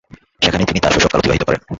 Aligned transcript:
সেখানেই 0.41 0.67
তিনি 0.67 0.79
তার 0.79 0.93
শৈশবকাল 0.93 1.19
অতিবাহিত 1.21 1.43
করেন। 1.45 1.61